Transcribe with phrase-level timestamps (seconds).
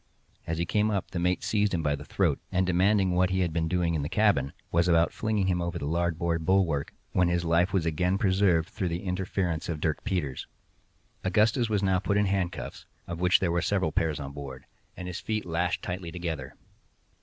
[0.47, 3.41] As he came up, the mate seized him by the throat, and demanding what he
[3.41, 7.27] had been doing in the cabin, was about flinging him over the larboard bulwark, when
[7.27, 10.47] his life was again preserved through the interference of Dirk Peters.
[11.23, 14.65] Augustus was now put in handcuffs (of which there were several pairs on board),
[14.97, 16.55] and his feet lashed tightly together.